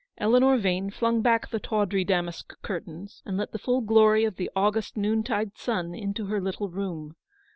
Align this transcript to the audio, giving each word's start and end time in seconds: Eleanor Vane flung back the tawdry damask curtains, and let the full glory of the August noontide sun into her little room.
Eleanor 0.17 0.57
Vane 0.57 0.89
flung 0.89 1.21
back 1.21 1.47
the 1.51 1.59
tawdry 1.59 2.03
damask 2.03 2.59
curtains, 2.63 3.21
and 3.23 3.37
let 3.37 3.51
the 3.51 3.59
full 3.59 3.81
glory 3.81 4.25
of 4.25 4.35
the 4.37 4.49
August 4.55 4.97
noontide 4.97 5.55
sun 5.55 5.93
into 5.93 6.25
her 6.25 6.41
little 6.41 6.69
room. 6.69 7.15